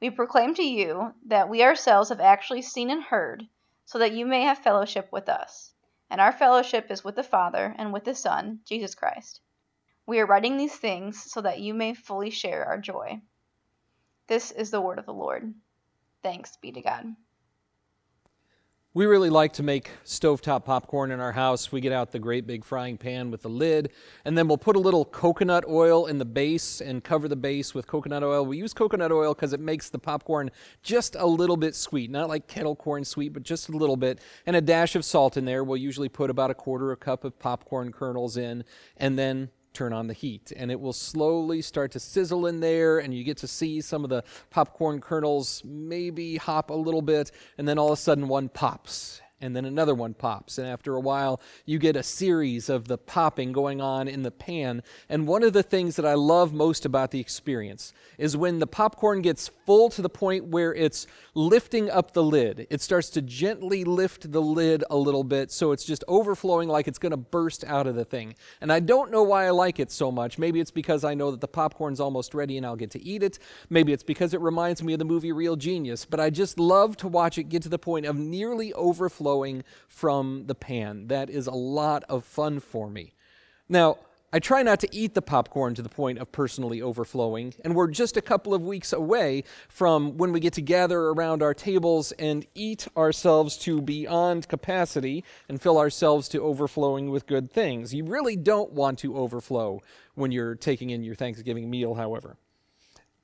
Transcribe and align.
We 0.00 0.10
proclaim 0.10 0.54
to 0.54 0.62
you 0.62 1.14
that 1.26 1.48
we 1.48 1.62
ourselves 1.62 2.08
have 2.10 2.20
actually 2.20 2.62
seen 2.62 2.90
and 2.90 3.02
heard, 3.02 3.48
so 3.84 3.98
that 3.98 4.12
you 4.12 4.26
may 4.26 4.42
have 4.42 4.58
fellowship 4.58 5.10
with 5.12 5.28
us. 5.28 5.72
And 6.10 6.20
our 6.20 6.32
fellowship 6.32 6.90
is 6.90 7.02
with 7.02 7.16
the 7.16 7.22
Father 7.22 7.74
and 7.78 7.92
with 7.92 8.04
the 8.04 8.14
Son, 8.14 8.60
Jesus 8.64 8.94
Christ. 8.94 9.40
We 10.06 10.20
are 10.20 10.26
writing 10.26 10.56
these 10.56 10.76
things 10.76 11.22
so 11.30 11.40
that 11.40 11.60
you 11.60 11.74
may 11.74 11.94
fully 11.94 12.30
share 12.30 12.64
our 12.64 12.78
joy. 12.78 13.22
This 14.26 14.50
is 14.50 14.70
the 14.70 14.80
word 14.80 14.98
of 14.98 15.06
the 15.06 15.14
Lord. 15.14 15.54
Thanks 16.22 16.56
be 16.56 16.72
to 16.72 16.82
God. 16.82 17.14
We 18.96 19.06
really 19.06 19.28
like 19.28 19.54
to 19.54 19.64
make 19.64 19.90
stovetop 20.04 20.64
popcorn 20.64 21.10
in 21.10 21.18
our 21.18 21.32
house. 21.32 21.72
We 21.72 21.80
get 21.80 21.90
out 21.90 22.12
the 22.12 22.20
great 22.20 22.46
big 22.46 22.64
frying 22.64 22.96
pan 22.96 23.32
with 23.32 23.42
the 23.42 23.48
lid, 23.48 23.90
and 24.24 24.38
then 24.38 24.46
we'll 24.46 24.56
put 24.56 24.76
a 24.76 24.78
little 24.78 25.04
coconut 25.04 25.64
oil 25.66 26.06
in 26.06 26.18
the 26.18 26.24
base 26.24 26.80
and 26.80 27.02
cover 27.02 27.26
the 27.26 27.34
base 27.34 27.74
with 27.74 27.88
coconut 27.88 28.22
oil. 28.22 28.46
We 28.46 28.56
use 28.56 28.72
coconut 28.72 29.10
oil 29.10 29.34
because 29.34 29.52
it 29.52 29.58
makes 29.58 29.90
the 29.90 29.98
popcorn 29.98 30.52
just 30.84 31.16
a 31.16 31.26
little 31.26 31.56
bit 31.56 31.74
sweet, 31.74 32.08
not 32.08 32.28
like 32.28 32.46
kettle 32.46 32.76
corn 32.76 33.04
sweet, 33.04 33.32
but 33.32 33.42
just 33.42 33.68
a 33.68 33.72
little 33.72 33.96
bit, 33.96 34.20
and 34.46 34.54
a 34.54 34.60
dash 34.60 34.94
of 34.94 35.04
salt 35.04 35.36
in 35.36 35.44
there. 35.44 35.64
We'll 35.64 35.76
usually 35.76 36.08
put 36.08 36.30
about 36.30 36.52
a 36.52 36.54
quarter 36.54 36.92
of 36.92 36.98
a 36.98 37.04
cup 37.04 37.24
of 37.24 37.36
popcorn 37.40 37.90
kernels 37.90 38.36
in, 38.36 38.62
and 38.96 39.18
then 39.18 39.50
turn 39.74 39.92
on 39.92 40.06
the 40.06 40.14
heat 40.14 40.52
and 40.56 40.70
it 40.70 40.80
will 40.80 40.92
slowly 40.92 41.60
start 41.60 41.90
to 41.90 42.00
sizzle 42.00 42.46
in 42.46 42.60
there 42.60 43.00
and 43.00 43.12
you 43.12 43.24
get 43.24 43.36
to 43.36 43.48
see 43.48 43.80
some 43.80 44.04
of 44.04 44.10
the 44.10 44.22
popcorn 44.50 45.00
kernels 45.00 45.62
maybe 45.64 46.36
hop 46.36 46.70
a 46.70 46.74
little 46.74 47.02
bit 47.02 47.32
and 47.58 47.68
then 47.68 47.76
all 47.76 47.88
of 47.88 47.98
a 47.98 48.00
sudden 48.00 48.28
one 48.28 48.48
pops 48.48 49.20
and 49.44 49.54
then 49.54 49.66
another 49.66 49.94
one 49.94 50.14
pops. 50.14 50.56
And 50.56 50.66
after 50.66 50.94
a 50.94 51.00
while, 51.00 51.40
you 51.66 51.78
get 51.78 51.96
a 51.96 52.02
series 52.02 52.68
of 52.70 52.88
the 52.88 52.96
popping 52.96 53.52
going 53.52 53.80
on 53.80 54.08
in 54.08 54.22
the 54.22 54.30
pan. 54.30 54.82
And 55.08 55.26
one 55.26 55.42
of 55.42 55.52
the 55.52 55.62
things 55.62 55.96
that 55.96 56.06
I 56.06 56.14
love 56.14 56.54
most 56.54 56.86
about 56.86 57.10
the 57.10 57.20
experience 57.20 57.92
is 58.16 58.36
when 58.36 58.58
the 58.58 58.66
popcorn 58.66 59.20
gets 59.20 59.50
full 59.66 59.90
to 59.90 60.00
the 60.00 60.08
point 60.08 60.46
where 60.46 60.74
it's 60.74 61.06
lifting 61.34 61.90
up 61.90 62.12
the 62.12 62.22
lid. 62.22 62.66
It 62.70 62.80
starts 62.80 63.10
to 63.10 63.22
gently 63.22 63.84
lift 63.84 64.32
the 64.32 64.40
lid 64.40 64.82
a 64.88 64.96
little 64.96 65.24
bit 65.24 65.50
so 65.50 65.72
it's 65.72 65.84
just 65.84 66.04
overflowing 66.08 66.68
like 66.68 66.88
it's 66.88 66.98
going 66.98 67.10
to 67.10 67.16
burst 67.18 67.64
out 67.64 67.86
of 67.86 67.94
the 67.94 68.04
thing. 68.04 68.34
And 68.62 68.72
I 68.72 68.80
don't 68.80 69.10
know 69.10 69.22
why 69.22 69.46
I 69.46 69.50
like 69.50 69.78
it 69.78 69.92
so 69.92 70.10
much. 70.10 70.38
Maybe 70.38 70.58
it's 70.58 70.70
because 70.70 71.04
I 71.04 71.12
know 71.12 71.30
that 71.30 71.42
the 71.42 71.48
popcorn's 71.48 72.00
almost 72.00 72.32
ready 72.32 72.56
and 72.56 72.64
I'll 72.64 72.76
get 72.76 72.92
to 72.92 73.04
eat 73.04 73.22
it. 73.22 73.38
Maybe 73.68 73.92
it's 73.92 74.02
because 74.02 74.32
it 74.32 74.40
reminds 74.40 74.82
me 74.82 74.94
of 74.94 74.98
the 74.98 75.04
movie 75.04 75.32
Real 75.32 75.56
Genius. 75.56 76.06
But 76.06 76.20
I 76.20 76.30
just 76.30 76.58
love 76.58 76.96
to 76.98 77.08
watch 77.08 77.36
it 77.36 77.44
get 77.44 77.62
to 77.62 77.68
the 77.68 77.78
point 77.78 78.06
of 78.06 78.16
nearly 78.16 78.72
overflowing 78.72 79.33
from 79.88 80.46
the 80.46 80.54
pan. 80.54 81.08
That 81.08 81.30
is 81.30 81.46
a 81.46 81.52
lot 81.52 82.04
of 82.08 82.24
fun 82.24 82.60
for 82.60 82.88
me. 82.88 83.14
Now, 83.68 83.98
I 84.34 84.40
try 84.40 84.64
not 84.64 84.80
to 84.80 84.88
eat 84.92 85.14
the 85.14 85.22
popcorn 85.22 85.76
to 85.76 85.82
the 85.82 85.88
point 85.88 86.18
of 86.18 86.32
personally 86.32 86.82
overflowing, 86.82 87.54
and 87.64 87.76
we're 87.76 87.86
just 87.86 88.16
a 88.16 88.20
couple 88.20 88.52
of 88.52 88.62
weeks 88.62 88.92
away 88.92 89.44
from 89.68 90.16
when 90.18 90.32
we 90.32 90.40
get 90.40 90.54
to 90.54 90.60
gather 90.60 90.98
around 91.02 91.40
our 91.40 91.54
tables 91.54 92.10
and 92.18 92.44
eat 92.52 92.88
ourselves 92.96 93.56
to 93.58 93.80
beyond 93.80 94.48
capacity 94.48 95.22
and 95.48 95.62
fill 95.62 95.78
ourselves 95.78 96.28
to 96.30 96.42
overflowing 96.42 97.10
with 97.10 97.28
good 97.28 97.48
things. 97.48 97.94
You 97.94 98.06
really 98.06 98.34
don't 98.34 98.72
want 98.72 98.98
to 98.98 99.16
overflow 99.16 99.80
when 100.16 100.32
you're 100.32 100.56
taking 100.56 100.90
in 100.90 101.04
your 101.04 101.14
Thanksgiving 101.14 101.70
meal, 101.70 101.94
however. 101.94 102.36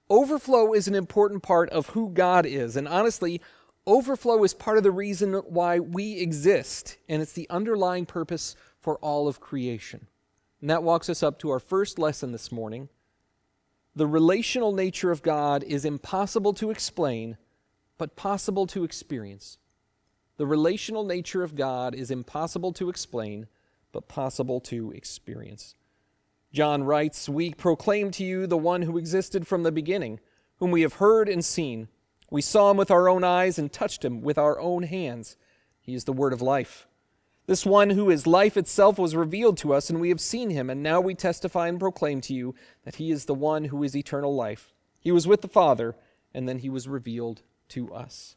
Overflow 0.08 0.74
is 0.74 0.86
an 0.86 0.94
important 0.94 1.42
part 1.42 1.70
of 1.70 1.88
who 1.88 2.10
God 2.10 2.46
is, 2.46 2.76
and 2.76 2.86
honestly, 2.86 3.40
Overflow 3.86 4.44
is 4.44 4.54
part 4.54 4.76
of 4.76 4.84
the 4.84 4.90
reason 4.90 5.32
why 5.32 5.78
we 5.78 6.18
exist, 6.18 6.98
and 7.08 7.22
it's 7.22 7.32
the 7.32 7.48
underlying 7.48 8.06
purpose 8.06 8.54
for 8.78 8.96
all 8.98 9.26
of 9.26 9.40
creation. 9.40 10.06
And 10.60 10.68
that 10.68 10.82
walks 10.82 11.08
us 11.08 11.22
up 11.22 11.38
to 11.40 11.50
our 11.50 11.58
first 11.58 11.98
lesson 11.98 12.32
this 12.32 12.52
morning. 12.52 12.88
The 13.96 14.06
relational 14.06 14.72
nature 14.72 15.10
of 15.10 15.22
God 15.22 15.64
is 15.64 15.84
impossible 15.84 16.52
to 16.54 16.70
explain, 16.70 17.38
but 17.96 18.16
possible 18.16 18.66
to 18.68 18.84
experience. 18.84 19.58
The 20.36 20.46
relational 20.46 21.04
nature 21.04 21.42
of 21.42 21.54
God 21.54 21.94
is 21.94 22.10
impossible 22.10 22.72
to 22.74 22.88
explain, 22.88 23.46
but 23.92 24.08
possible 24.08 24.60
to 24.60 24.92
experience. 24.92 25.74
John 26.52 26.84
writes, 26.84 27.28
We 27.28 27.54
proclaim 27.54 28.10
to 28.12 28.24
you 28.24 28.46
the 28.46 28.58
one 28.58 28.82
who 28.82 28.98
existed 28.98 29.46
from 29.46 29.62
the 29.62 29.72
beginning, 29.72 30.20
whom 30.56 30.70
we 30.70 30.82
have 30.82 30.94
heard 30.94 31.28
and 31.28 31.44
seen 31.44 31.88
we 32.30 32.40
saw 32.40 32.70
him 32.70 32.76
with 32.76 32.90
our 32.90 33.08
own 33.08 33.24
eyes 33.24 33.58
and 33.58 33.72
touched 33.72 34.04
him 34.04 34.22
with 34.22 34.38
our 34.38 34.58
own 34.58 34.84
hands. 34.84 35.36
He 35.80 35.94
is 35.94 36.04
the 36.04 36.12
word 36.12 36.32
of 36.32 36.40
life. 36.40 36.86
This 37.46 37.66
one 37.66 37.90
who 37.90 38.10
is 38.10 38.28
life 38.28 38.56
itself 38.56 38.96
was 38.96 39.16
revealed 39.16 39.58
to 39.58 39.74
us, 39.74 39.90
and 39.90 40.00
we 40.00 40.10
have 40.10 40.20
seen 40.20 40.50
him, 40.50 40.70
and 40.70 40.82
now 40.82 41.00
we 41.00 41.16
testify 41.16 41.66
and 41.66 41.80
proclaim 41.80 42.20
to 42.22 42.34
you 42.34 42.54
that 42.84 42.96
he 42.96 43.10
is 43.10 43.24
the 43.24 43.34
one 43.34 43.64
who 43.64 43.82
is 43.82 43.96
eternal 43.96 44.34
life. 44.34 44.72
He 45.00 45.10
was 45.10 45.26
with 45.26 45.40
the 45.40 45.48
Father, 45.48 45.96
and 46.32 46.48
then 46.48 46.60
he 46.60 46.70
was 46.70 46.86
revealed 46.86 47.42
to 47.70 47.92
us. 47.92 48.36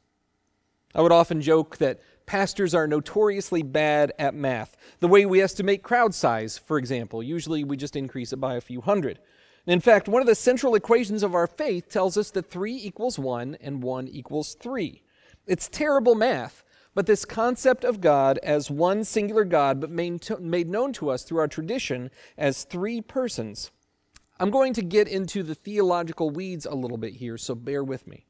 I 0.96 1.02
would 1.02 1.12
often 1.12 1.42
joke 1.42 1.78
that 1.78 2.02
pastors 2.26 2.74
are 2.74 2.88
notoriously 2.88 3.62
bad 3.62 4.14
at 4.18 4.34
math. 4.34 4.76
The 5.00 5.08
way 5.08 5.26
we 5.26 5.42
estimate 5.42 5.84
crowd 5.84 6.16
size, 6.16 6.58
for 6.58 6.78
example, 6.78 7.22
usually 7.22 7.64
we 7.64 7.78
just 7.78 7.96
increase 7.96 8.34
it 8.34 8.38
by 8.38 8.56
a 8.56 8.62
few 8.62 8.82
hundred. 8.82 9.20
In 9.66 9.80
fact, 9.80 10.10
one 10.10 10.22
of 10.22 10.28
the 10.28 10.36
central 10.36 10.76
equations 10.76 11.24
of 11.24 11.34
our 11.34 11.48
faith 11.48 11.88
tells 11.90 12.18
us 12.18 12.32
that 12.32 12.50
3 12.50 12.76
equals 12.76 13.18
1 13.18 13.58
and 13.62 13.82
1 13.82 14.08
equals 14.10 14.56
3. 14.56 15.02
It's 15.48 15.70
terrible 15.70 16.16
math, 16.16 16.64
but 16.94 17.06
this 17.06 17.24
concept 17.26 17.86
of 17.86 18.02
God 18.02 18.40
as 18.44 18.70
one 18.70 19.04
singular 19.04 19.46
God, 19.46 19.80
but 19.80 19.90
made 19.90 20.70
known 20.70 20.94
to 20.94 21.10
us 21.10 21.24
through 21.24 21.40
our 21.40 21.48
tradition 21.48 22.12
as 22.38 22.66
three 22.66 23.02
persons. 23.02 23.72
I'm 24.40 24.50
going 24.50 24.74
to 24.74 24.82
get 24.82 25.08
into 25.08 25.44
the 25.44 25.56
theological 25.56 26.30
weeds 26.30 26.66
a 26.66 26.76
little 26.76 26.98
bit 26.98 27.14
here, 27.14 27.38
so 27.38 27.56
bear 27.56 27.84
with 27.84 28.06
me. 28.08 28.26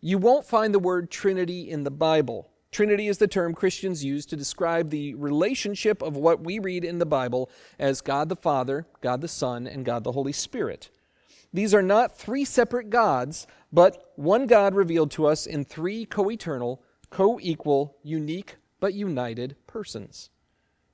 You 0.00 0.18
won't 0.18 0.46
find 0.46 0.72
the 0.72 0.78
word 0.78 1.10
Trinity 1.10 1.70
in 1.70 1.84
the 1.84 1.90
Bible. 1.90 2.50
Trinity 2.72 3.06
is 3.06 3.18
the 3.18 3.28
term 3.28 3.52
Christians 3.52 4.02
use 4.02 4.24
to 4.26 4.34
describe 4.34 4.88
the 4.88 5.14
relationship 5.14 6.00
of 6.00 6.16
what 6.16 6.42
we 6.42 6.58
read 6.58 6.84
in 6.84 6.98
the 6.98 7.06
Bible 7.06 7.50
as 7.78 8.00
God 8.00 8.30
the 8.30 8.36
Father, 8.36 8.86
God 9.02 9.20
the 9.20 9.28
Son, 9.28 9.66
and 9.66 9.84
God 9.84 10.04
the 10.04 10.12
Holy 10.12 10.32
Spirit. 10.32 10.88
These 11.52 11.74
are 11.74 11.82
not 11.82 12.16
three 12.16 12.46
separate 12.46 12.88
gods, 12.88 13.46
but 13.70 14.12
one 14.16 14.46
God 14.46 14.74
revealed 14.74 15.10
to 15.12 15.26
us 15.26 15.46
in 15.46 15.66
three 15.66 16.06
co 16.06 16.30
eternal, 16.30 16.82
co 17.10 17.38
equal, 17.42 17.98
unique, 18.02 18.56
but 18.80 18.94
united 18.94 19.54
persons. 19.66 20.30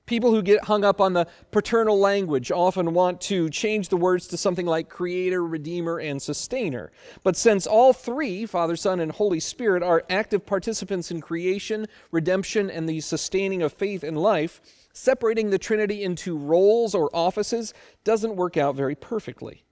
People 0.09 0.31
who 0.31 0.41
get 0.41 0.63
hung 0.63 0.83
up 0.83 0.99
on 0.99 1.13
the 1.13 1.27
paternal 1.51 1.99
language 1.99 2.51
often 2.51 2.95
want 2.95 3.21
to 3.21 3.47
change 3.51 3.89
the 3.89 3.95
words 3.95 4.25
to 4.29 4.37
something 4.37 4.65
like 4.65 4.89
creator, 4.89 5.45
redeemer, 5.45 5.99
and 5.99 6.19
sustainer. 6.19 6.91
But 7.23 7.37
since 7.37 7.67
all 7.67 7.93
three, 7.93 8.47
Father, 8.47 8.75
Son, 8.75 8.99
and 8.99 9.11
Holy 9.11 9.39
Spirit, 9.39 9.83
are 9.83 10.03
active 10.09 10.47
participants 10.47 11.11
in 11.11 11.21
creation, 11.21 11.85
redemption, 12.11 12.71
and 12.71 12.89
the 12.89 13.01
sustaining 13.01 13.61
of 13.61 13.71
faith 13.71 14.03
and 14.03 14.17
life, 14.17 14.59
separating 14.93 15.51
the 15.51 15.59
Trinity 15.59 16.03
into 16.03 16.35
roles 16.35 16.95
or 16.95 17.15
offices 17.15 17.71
doesn't 18.03 18.35
work 18.35 18.57
out 18.57 18.75
very 18.75 18.95
perfectly. 18.95 19.63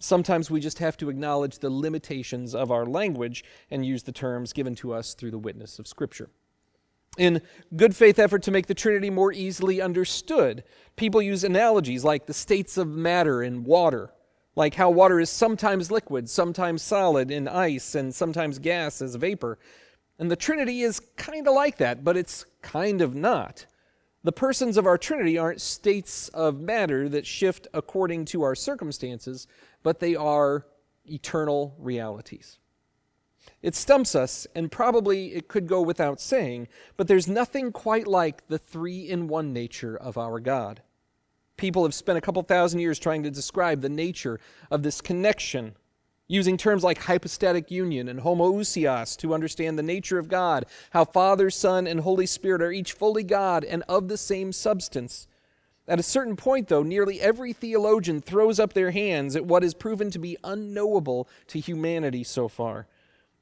Sometimes 0.00 0.50
we 0.50 0.58
just 0.58 0.80
have 0.80 0.96
to 0.96 1.08
acknowledge 1.08 1.60
the 1.60 1.70
limitations 1.70 2.52
of 2.52 2.72
our 2.72 2.84
language 2.84 3.44
and 3.70 3.86
use 3.86 4.02
the 4.02 4.10
terms 4.10 4.52
given 4.52 4.74
to 4.74 4.92
us 4.92 5.14
through 5.14 5.30
the 5.30 5.38
witness 5.38 5.78
of 5.78 5.86
Scripture. 5.86 6.30
In 7.16 7.42
good 7.76 7.94
faith 7.94 8.18
effort 8.18 8.42
to 8.44 8.50
make 8.50 8.66
the 8.66 8.74
Trinity 8.74 9.10
more 9.10 9.32
easily 9.32 9.80
understood, 9.80 10.64
people 10.96 11.22
use 11.22 11.44
analogies 11.44 12.04
like 12.04 12.26
the 12.26 12.34
states 12.34 12.76
of 12.76 12.88
matter 12.88 13.42
in 13.42 13.64
water, 13.64 14.10
like 14.56 14.74
how 14.74 14.90
water 14.90 15.20
is 15.20 15.30
sometimes 15.30 15.90
liquid, 15.90 16.28
sometimes 16.28 16.82
solid 16.82 17.30
in 17.30 17.46
ice, 17.46 17.94
and 17.94 18.14
sometimes 18.14 18.58
gas 18.58 19.00
as 19.00 19.14
vapor. 19.14 19.58
And 20.18 20.30
the 20.30 20.36
Trinity 20.36 20.82
is 20.82 21.00
kind 21.16 21.46
of 21.46 21.54
like 21.54 21.78
that, 21.78 22.04
but 22.04 22.16
it's 22.16 22.46
kind 22.62 23.00
of 23.00 23.14
not. 23.14 23.66
The 24.24 24.32
persons 24.32 24.76
of 24.76 24.86
our 24.86 24.98
Trinity 24.98 25.36
aren't 25.38 25.60
states 25.60 26.28
of 26.30 26.60
matter 26.60 27.08
that 27.10 27.26
shift 27.26 27.68
according 27.74 28.24
to 28.26 28.42
our 28.42 28.54
circumstances, 28.54 29.46
but 29.82 30.00
they 30.00 30.16
are 30.16 30.66
eternal 31.04 31.76
realities. 31.78 32.58
It 33.62 33.74
stumps 33.74 34.14
us, 34.14 34.46
and 34.54 34.70
probably 34.70 35.34
it 35.34 35.48
could 35.48 35.66
go 35.66 35.80
without 35.80 36.20
saying, 36.20 36.68
but 36.96 37.08
there's 37.08 37.28
nothing 37.28 37.72
quite 37.72 38.06
like 38.06 38.46
the 38.48 38.58
three 38.58 39.08
in 39.08 39.28
one 39.28 39.52
nature 39.52 39.96
of 39.96 40.18
our 40.18 40.38
God. 40.40 40.82
People 41.56 41.84
have 41.84 41.94
spent 41.94 42.18
a 42.18 42.20
couple 42.20 42.42
thousand 42.42 42.80
years 42.80 42.98
trying 42.98 43.22
to 43.22 43.30
describe 43.30 43.80
the 43.80 43.88
nature 43.88 44.40
of 44.70 44.82
this 44.82 45.00
connection 45.00 45.76
using 46.26 46.56
terms 46.56 46.82
like 46.82 46.98
hypostatic 46.98 47.70
union 47.70 48.08
and 48.08 48.20
homoousios 48.20 49.16
to 49.18 49.34
understand 49.34 49.78
the 49.78 49.82
nature 49.82 50.18
of 50.18 50.28
God, 50.28 50.66
how 50.90 51.04
Father, 51.04 51.50
Son, 51.50 51.86
and 51.86 52.00
Holy 52.00 52.26
Spirit 52.26 52.62
are 52.62 52.72
each 52.72 52.92
fully 52.92 53.22
God 53.22 53.64
and 53.64 53.82
of 53.88 54.08
the 54.08 54.16
same 54.16 54.52
substance. 54.52 55.26
At 55.86 56.00
a 56.00 56.02
certain 56.02 56.34
point, 56.34 56.68
though, 56.68 56.82
nearly 56.82 57.20
every 57.20 57.52
theologian 57.52 58.22
throws 58.22 58.58
up 58.58 58.72
their 58.72 58.90
hands 58.90 59.36
at 59.36 59.44
what 59.44 59.62
is 59.62 59.74
proven 59.74 60.10
to 60.12 60.18
be 60.18 60.38
unknowable 60.42 61.28
to 61.48 61.60
humanity 61.60 62.24
so 62.24 62.48
far. 62.48 62.86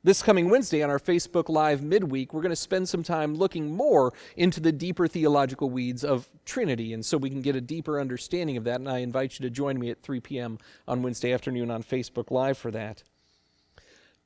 This 0.04 0.20
coming 0.20 0.50
Wednesday 0.50 0.82
on 0.82 0.90
our 0.90 0.98
Facebook 0.98 1.48
Live 1.48 1.80
midweek, 1.80 2.34
we're 2.34 2.42
going 2.42 2.50
to 2.50 2.56
spend 2.56 2.88
some 2.88 3.04
time 3.04 3.36
looking 3.36 3.70
more 3.70 4.12
into 4.36 4.60
the 4.60 4.72
deeper 4.72 5.06
theological 5.06 5.70
weeds 5.70 6.02
of 6.02 6.28
Trinity, 6.44 6.92
and 6.92 7.06
so 7.06 7.16
we 7.16 7.30
can 7.30 7.40
get 7.40 7.54
a 7.54 7.60
deeper 7.60 8.00
understanding 8.00 8.56
of 8.56 8.64
that. 8.64 8.80
And 8.80 8.88
I 8.88 8.98
invite 8.98 9.38
you 9.38 9.44
to 9.44 9.50
join 9.50 9.78
me 9.78 9.90
at 9.90 10.02
3 10.02 10.18
p.m. 10.18 10.58
on 10.88 11.02
Wednesday 11.02 11.32
afternoon 11.32 11.70
on 11.70 11.84
Facebook 11.84 12.32
Live 12.32 12.58
for 12.58 12.72
that. 12.72 13.04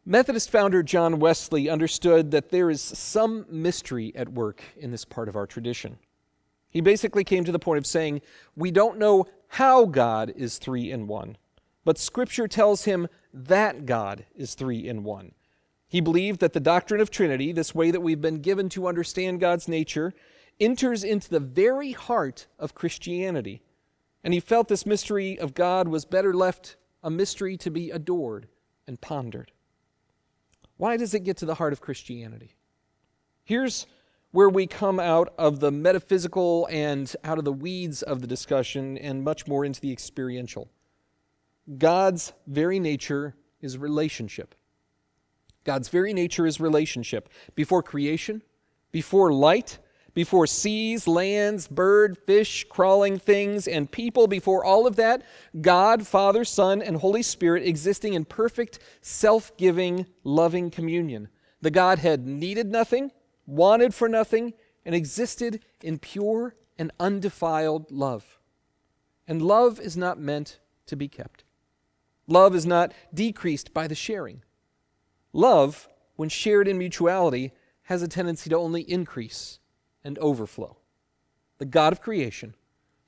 Methodist 0.07 0.51
founder 0.51 0.83
John 0.83 1.19
Wesley 1.19 1.69
understood 1.69 2.31
that 2.31 2.49
there 2.49 2.71
is 2.71 2.81
some 2.81 3.45
mystery 3.51 4.15
at 4.17 4.31
work 4.31 4.63
in 4.79 4.93
this 4.93 5.05
part 5.05 5.29
of 5.29 5.37
our 5.37 5.47
tradition. 5.47 5.99
He 6.71 6.81
basically 6.81 7.23
came 7.23 7.45
to 7.45 7.53
the 7.53 7.59
point 7.59 7.77
of 7.77 7.87
saying, 7.87 8.23
We 8.57 8.71
don't 8.71 8.97
know 8.97 9.27
how 9.49 9.85
God 9.85 10.33
is 10.37 10.57
three 10.57 10.91
in 10.91 11.07
one, 11.07 11.37
but 11.85 11.99
Scripture 11.99 12.49
tells 12.49 12.87
him 12.87 13.09
that 13.35 13.85
God 13.85 14.25
is 14.35 14.55
three 14.55 14.89
in 14.89 15.05
one. 15.05 15.33
He 15.89 16.01
believed 16.01 16.41
that 16.41 16.53
the 16.53 16.61
doctrine 16.61 17.01
of 17.01 17.11
Trinity, 17.11 17.53
this 17.53 17.75
way 17.75 17.91
that 17.91 18.01
we've 18.01 18.21
been 18.21 18.41
given 18.41 18.69
to 18.71 18.89
understand 18.89 19.41
God's 19.41 19.69
nature, 19.69 20.13
enters 20.59 21.05
into 21.05 21.31
the 21.31 21.41
very 21.41 21.93
heart 21.93 22.47
of 22.59 22.75
Christianity. 22.75 23.63
And 24.25 24.35
he 24.35 24.41
felt 24.41 24.69
this 24.69 24.87
mystery 24.87 25.39
of 25.39 25.55
God 25.55 25.87
was 25.87 26.05
better 26.05 26.35
left 26.35 26.77
a 27.03 27.11
mystery 27.11 27.57
to 27.59 27.71
be 27.71 27.91
adored 27.91 28.49
and 28.87 29.01
pondered. 29.01 29.53
Why 30.77 30.97
does 30.97 31.15
it 31.15 31.25
get 31.25 31.37
to 31.39 31.47
the 31.47 31.55
heart 31.55 31.73
of 31.73 31.81
Christianity? 31.81 32.57
Here's 33.45 33.87
where 34.33 34.49
we 34.49 34.67
come 34.67 34.99
out 34.99 35.33
of 35.39 35.61
the 35.61 35.71
metaphysical 35.71 36.67
and 36.71 37.15
out 37.23 37.39
of 37.39 37.45
the 37.45 37.53
weeds 37.53 38.03
of 38.03 38.21
the 38.21 38.27
discussion 38.27 38.99
and 38.99 39.23
much 39.23 39.47
more 39.47 39.65
into 39.65 39.81
the 39.81 39.93
experiential. 39.93 40.69
God's 41.79 42.33
very 42.47 42.81
nature 42.81 43.37
is 43.61 43.79
relationship. 43.79 44.56
God's 45.67 45.89
very 45.89 46.15
nature 46.15 46.47
is 46.47 46.61
relationship. 46.61 47.29
Before 47.55 47.83
creation, 47.83 48.43
before 48.93 49.33
light, 49.33 49.79
before 50.15 50.47
seas, 50.47 51.07
lands, 51.07 51.69
bird, 51.69 52.17
fish, 52.17 52.65
crawling 52.71 53.19
things, 53.19 53.69
and 53.69 53.91
people, 53.91 54.29
before 54.29 54.65
all 54.65 54.87
of 54.87 54.97
that, 54.97 55.23
God, 55.61 56.07
Father, 56.07 56.45
Son, 56.45 56.81
and 56.81 56.97
Holy 56.97 57.23
Spirit 57.23 57.65
existing 57.65 58.15
in 58.15 58.25
perfect, 58.25 58.79
self 59.03 59.55
giving, 59.59 60.07
loving 60.25 60.71
communion. 60.71 61.29
The 61.61 61.71
Godhead 61.71 62.27
needed 62.27 62.71
nothing, 62.71 63.11
wanted 63.45 63.93
for 63.93 64.09
nothing, 64.09 64.55
and 64.87 64.95
existed 64.95 65.61
in 65.83 65.99
pure 65.99 66.55
and 66.79 66.93
undefiled 67.01 67.91
love. 67.91 68.39
And 69.27 69.43
love 69.43 69.81
is 69.81 69.97
not 69.97 70.19
meant 70.19 70.61
to 70.87 70.97
be 70.97 71.09
kept. 71.09 71.43
Love 72.29 72.55
is 72.55 72.65
not 72.65 72.95
decreased 73.13 73.75
by 73.75 73.87
the 73.89 73.95
sharing. 73.95 74.43
Love, 75.37 75.87
when 76.17 76.31
shared 76.31 76.67
in 76.67 76.79
mutuality, 76.79 77.53
has 77.83 78.01
a 78.01 78.09
tendency 78.09 78.49
to 78.49 78.57
only 78.57 78.81
increase 78.91 79.59
and 80.03 80.19
overflow. 80.19 80.79
The 81.59 81.67
God 81.67 81.93
of 81.93 82.01
creation, 82.01 82.55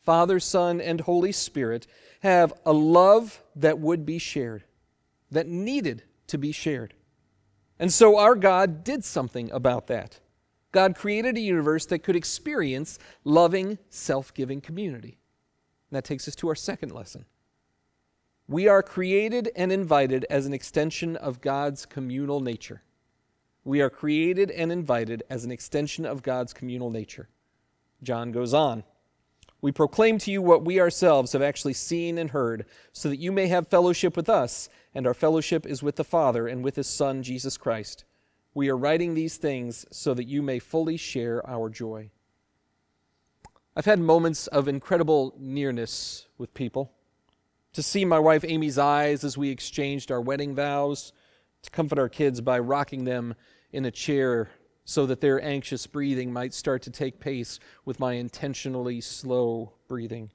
Father, 0.02 0.38
Son, 0.38 0.78
and 0.78 1.00
Holy 1.00 1.32
Spirit, 1.32 1.86
have 2.20 2.52
a 2.66 2.72
love 2.74 3.42
that 3.56 3.78
would 3.78 4.04
be 4.04 4.18
shared, 4.18 4.64
that 5.30 5.48
needed 5.48 6.02
to 6.26 6.36
be 6.36 6.52
shared. 6.52 6.92
And 7.78 7.90
so 7.90 8.18
our 8.18 8.34
God 8.34 8.84
did 8.84 9.06
something 9.06 9.50
about 9.50 9.86
that. 9.86 10.20
God 10.70 10.94
created 10.96 11.38
a 11.38 11.40
universe 11.40 11.86
that 11.86 12.00
could 12.00 12.14
experience 12.14 12.98
loving, 13.24 13.78
self 13.88 14.34
giving 14.34 14.60
community. 14.60 15.16
And 15.90 15.96
that 15.96 16.04
takes 16.04 16.28
us 16.28 16.34
to 16.36 16.48
our 16.48 16.54
second 16.54 16.92
lesson. 16.92 17.24
We 18.50 18.66
are 18.66 18.82
created 18.82 19.50
and 19.54 19.70
invited 19.70 20.24
as 20.30 20.46
an 20.46 20.54
extension 20.54 21.16
of 21.16 21.42
God's 21.42 21.84
communal 21.84 22.40
nature. 22.40 22.82
We 23.62 23.82
are 23.82 23.90
created 23.90 24.50
and 24.50 24.72
invited 24.72 25.22
as 25.28 25.44
an 25.44 25.50
extension 25.50 26.06
of 26.06 26.22
God's 26.22 26.54
communal 26.54 26.88
nature. 26.88 27.28
John 28.02 28.32
goes 28.32 28.54
on. 28.54 28.84
We 29.60 29.70
proclaim 29.70 30.16
to 30.20 30.30
you 30.30 30.40
what 30.40 30.64
we 30.64 30.80
ourselves 30.80 31.32
have 31.32 31.42
actually 31.42 31.74
seen 31.74 32.16
and 32.16 32.30
heard, 32.30 32.64
so 32.90 33.10
that 33.10 33.18
you 33.18 33.32
may 33.32 33.48
have 33.48 33.68
fellowship 33.68 34.16
with 34.16 34.30
us, 34.30 34.70
and 34.94 35.06
our 35.06 35.12
fellowship 35.12 35.66
is 35.66 35.82
with 35.82 35.96
the 35.96 36.04
Father 36.04 36.48
and 36.48 36.64
with 36.64 36.76
his 36.76 36.86
Son, 36.86 37.22
Jesus 37.22 37.58
Christ. 37.58 38.06
We 38.54 38.70
are 38.70 38.78
writing 38.78 39.12
these 39.12 39.36
things 39.36 39.84
so 39.90 40.14
that 40.14 40.26
you 40.26 40.40
may 40.40 40.58
fully 40.58 40.96
share 40.96 41.46
our 41.46 41.68
joy. 41.68 42.12
I've 43.76 43.84
had 43.84 44.00
moments 44.00 44.46
of 44.46 44.68
incredible 44.68 45.34
nearness 45.38 46.28
with 46.38 46.54
people 46.54 46.92
to 47.78 47.82
see 47.84 48.04
my 48.04 48.18
wife 48.18 48.44
Amy's 48.44 48.76
eyes 48.76 49.22
as 49.22 49.38
we 49.38 49.50
exchanged 49.50 50.10
our 50.10 50.20
wedding 50.20 50.52
vows, 50.52 51.12
to 51.62 51.70
comfort 51.70 51.96
our 51.96 52.08
kids 52.08 52.40
by 52.40 52.58
rocking 52.58 53.04
them 53.04 53.36
in 53.70 53.84
a 53.84 53.90
chair 53.92 54.50
so 54.84 55.06
that 55.06 55.20
their 55.20 55.40
anxious 55.40 55.86
breathing 55.86 56.32
might 56.32 56.52
start 56.52 56.82
to 56.82 56.90
take 56.90 57.20
pace 57.20 57.60
with 57.84 58.00
my 58.00 58.14
intentionally 58.14 59.00
slow 59.00 59.74
breathing. 59.86 60.32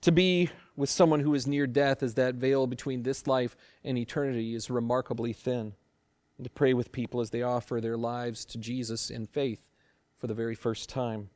To 0.00 0.10
be 0.10 0.48
with 0.74 0.88
someone 0.88 1.20
who 1.20 1.34
is 1.34 1.46
near 1.46 1.66
death 1.66 2.02
as 2.02 2.14
that 2.14 2.36
veil 2.36 2.66
between 2.66 3.02
this 3.02 3.26
life 3.26 3.54
and 3.84 3.98
eternity 3.98 4.54
is 4.54 4.70
remarkably 4.70 5.34
thin. 5.34 5.74
And 6.38 6.44
to 6.44 6.50
pray 6.50 6.72
with 6.72 6.92
people 6.92 7.20
as 7.20 7.28
they 7.28 7.42
offer 7.42 7.78
their 7.78 7.98
lives 7.98 8.46
to 8.46 8.56
Jesus 8.56 9.10
in 9.10 9.26
faith 9.26 9.68
for 10.16 10.28
the 10.28 10.34
very 10.34 10.54
first 10.54 10.88
time. 10.88 11.28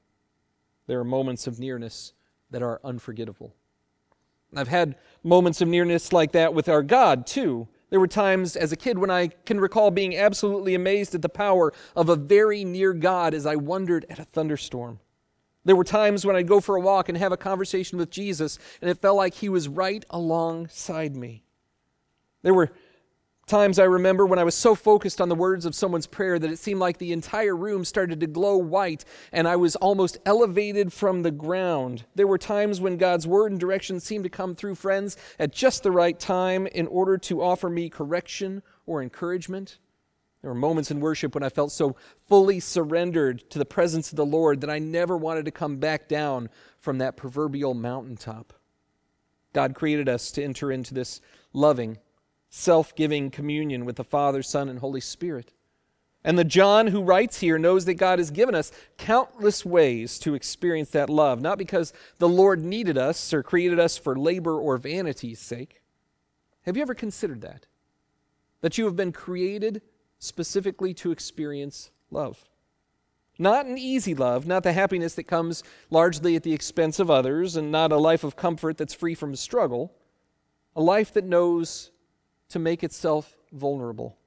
There 0.86 1.00
are 1.00 1.04
moments 1.04 1.46
of 1.46 1.60
nearness 1.60 2.14
that 2.50 2.62
are 2.62 2.80
unforgettable. 2.82 3.54
I've 4.54 4.68
had 4.68 4.96
moments 5.22 5.60
of 5.60 5.68
nearness 5.68 6.12
like 6.12 6.32
that 6.32 6.54
with 6.54 6.68
our 6.68 6.82
God, 6.82 7.26
too. 7.26 7.68
There 7.90 8.00
were 8.00 8.08
times 8.08 8.56
as 8.56 8.72
a 8.72 8.76
kid 8.76 8.98
when 8.98 9.10
I 9.10 9.28
can 9.28 9.60
recall 9.60 9.90
being 9.90 10.16
absolutely 10.16 10.74
amazed 10.74 11.14
at 11.14 11.22
the 11.22 11.28
power 11.28 11.72
of 11.94 12.08
a 12.08 12.16
very 12.16 12.64
near 12.64 12.94
God 12.94 13.34
as 13.34 13.44
I 13.44 13.56
wondered 13.56 14.06
at 14.08 14.18
a 14.18 14.24
thunderstorm. 14.24 14.98
There 15.64 15.76
were 15.76 15.84
times 15.84 16.26
when 16.26 16.34
I'd 16.34 16.48
go 16.48 16.60
for 16.60 16.74
a 16.74 16.80
walk 16.80 17.08
and 17.08 17.18
have 17.18 17.32
a 17.32 17.36
conversation 17.36 17.98
with 17.98 18.10
Jesus, 18.10 18.58
and 18.80 18.90
it 18.90 18.98
felt 18.98 19.16
like 19.16 19.34
he 19.34 19.48
was 19.48 19.68
right 19.68 20.04
alongside 20.10 21.14
me. 21.14 21.44
There 22.42 22.54
were 22.54 22.72
Times 23.46 23.78
I 23.78 23.84
remember 23.84 24.24
when 24.24 24.38
I 24.38 24.44
was 24.44 24.54
so 24.54 24.74
focused 24.74 25.20
on 25.20 25.28
the 25.28 25.34
words 25.34 25.66
of 25.66 25.74
someone's 25.74 26.06
prayer 26.06 26.38
that 26.38 26.50
it 26.50 26.58
seemed 26.58 26.80
like 26.80 26.98
the 26.98 27.12
entire 27.12 27.56
room 27.56 27.84
started 27.84 28.20
to 28.20 28.26
glow 28.26 28.56
white 28.56 29.04
and 29.32 29.48
I 29.48 29.56
was 29.56 29.76
almost 29.76 30.16
elevated 30.24 30.92
from 30.92 31.22
the 31.22 31.32
ground. 31.32 32.04
There 32.14 32.26
were 32.26 32.38
times 32.38 32.80
when 32.80 32.96
God's 32.96 33.26
word 33.26 33.50
and 33.50 33.60
direction 33.60 34.00
seemed 34.00 34.24
to 34.24 34.30
come 34.30 34.54
through 34.54 34.76
friends 34.76 35.16
at 35.38 35.52
just 35.52 35.82
the 35.82 35.90
right 35.90 36.18
time 36.18 36.66
in 36.68 36.86
order 36.86 37.18
to 37.18 37.42
offer 37.42 37.68
me 37.68 37.90
correction 37.90 38.62
or 38.86 39.02
encouragement. 39.02 39.78
There 40.40 40.50
were 40.50 40.54
moments 40.56 40.90
in 40.90 41.00
worship 41.00 41.34
when 41.34 41.44
I 41.44 41.48
felt 41.48 41.72
so 41.72 41.96
fully 42.28 42.58
surrendered 42.58 43.48
to 43.50 43.58
the 43.58 43.64
presence 43.64 44.10
of 44.10 44.16
the 44.16 44.26
Lord 44.26 44.60
that 44.60 44.70
I 44.70 44.78
never 44.78 45.16
wanted 45.16 45.44
to 45.44 45.50
come 45.50 45.76
back 45.76 46.08
down 46.08 46.48
from 46.78 46.98
that 46.98 47.16
proverbial 47.16 47.74
mountaintop. 47.74 48.52
God 49.52 49.74
created 49.74 50.08
us 50.08 50.30
to 50.32 50.42
enter 50.42 50.72
into 50.72 50.94
this 50.94 51.20
loving, 51.52 51.98
self 52.54 52.94
giving 52.94 53.30
communion 53.30 53.86
with 53.86 53.96
the 53.96 54.04
Father, 54.04 54.42
Son, 54.42 54.68
and 54.68 54.78
Holy 54.78 55.00
Spirit. 55.00 55.54
And 56.22 56.38
the 56.38 56.44
John 56.44 56.88
who 56.88 57.02
writes 57.02 57.40
here 57.40 57.58
knows 57.58 57.86
that 57.86 57.94
God 57.94 58.20
has 58.20 58.30
given 58.30 58.54
us 58.54 58.70
countless 58.98 59.64
ways 59.64 60.18
to 60.20 60.34
experience 60.34 60.90
that 60.90 61.10
love, 61.10 61.40
not 61.40 61.58
because 61.58 61.92
the 62.18 62.28
Lord 62.28 62.62
needed 62.62 62.96
us 62.96 63.32
or 63.32 63.42
created 63.42 63.80
us 63.80 63.96
for 63.96 64.16
labor 64.16 64.56
or 64.56 64.76
vanity's 64.76 65.40
sake. 65.40 65.80
Have 66.62 66.76
you 66.76 66.82
ever 66.82 66.94
considered 66.94 67.40
that? 67.40 67.66
That 68.60 68.78
you 68.78 68.84
have 68.84 68.94
been 68.94 69.12
created 69.12 69.80
specifically 70.18 70.94
to 70.94 71.10
experience 71.10 71.90
love. 72.10 72.44
Not 73.38 73.64
an 73.64 73.78
easy 73.78 74.14
love, 74.14 74.46
not 74.46 74.62
the 74.62 74.74
happiness 74.74 75.14
that 75.14 75.24
comes 75.24 75.64
largely 75.90 76.36
at 76.36 76.42
the 76.42 76.52
expense 76.52 77.00
of 77.00 77.10
others, 77.10 77.56
and 77.56 77.72
not 77.72 77.90
a 77.90 77.96
life 77.96 78.22
of 78.22 78.36
comfort 78.36 78.76
that's 78.76 78.94
free 78.94 79.14
from 79.14 79.34
struggle. 79.34 79.94
A 80.76 80.82
life 80.82 81.12
that 81.14 81.24
knows 81.24 81.91
to 82.52 82.58
make 82.58 82.84
itself 82.84 83.36
vulnerable, 83.50 84.18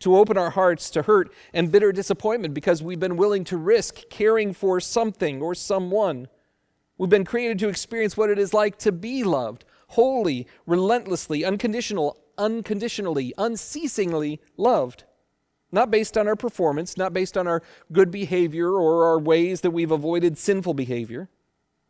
to 0.00 0.16
open 0.16 0.38
our 0.38 0.50
hearts 0.50 0.88
to 0.90 1.02
hurt 1.02 1.30
and 1.52 1.70
bitter 1.70 1.92
disappointment 1.92 2.54
because 2.54 2.82
we've 2.82 3.00
been 3.00 3.18
willing 3.18 3.44
to 3.44 3.56
risk 3.56 4.08
caring 4.08 4.54
for 4.54 4.80
something 4.80 5.42
or 5.42 5.54
someone. 5.54 6.26
We've 6.96 7.10
been 7.10 7.24
created 7.24 7.58
to 7.60 7.68
experience 7.68 8.16
what 8.16 8.30
it 8.30 8.38
is 8.38 8.54
like 8.54 8.78
to 8.78 8.92
be 8.92 9.24
loved, 9.24 9.64
wholly, 9.88 10.46
relentlessly, 10.66 11.44
unconditional, 11.44 12.18
unconditionally, 12.38 13.34
unceasingly 13.36 14.40
loved. 14.56 15.04
Not 15.70 15.90
based 15.90 16.16
on 16.16 16.26
our 16.26 16.36
performance, 16.36 16.96
not 16.96 17.12
based 17.12 17.36
on 17.36 17.46
our 17.46 17.62
good 17.92 18.10
behavior 18.10 18.72
or 18.72 19.04
our 19.04 19.18
ways 19.18 19.60
that 19.60 19.70
we've 19.70 19.90
avoided 19.90 20.38
sinful 20.38 20.74
behavior. 20.74 21.28